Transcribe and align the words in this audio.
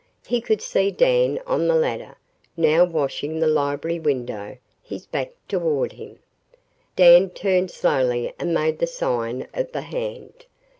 He 0.25 0.41
could 0.41 0.63
see 0.63 0.89
Dan 0.89 1.37
on 1.45 1.67
the 1.67 1.75
ladder, 1.75 2.17
now 2.57 2.83
washing 2.83 3.37
the 3.39 3.45
library 3.45 3.99
window, 3.99 4.57
his 4.81 5.05
back 5.05 5.31
toward 5.47 5.91
him. 5.91 6.17
Dan 6.95 7.29
turned 7.29 7.69
slowly 7.69 8.33
and 8.39 8.51
made 8.51 8.79
the 8.79 8.87
sign 8.87 9.47
of 9.53 9.71
the 9.73 9.81
hand. 9.81 10.47